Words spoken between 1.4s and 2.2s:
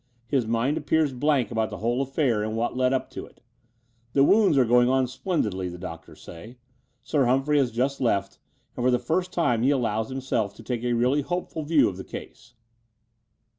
about the whole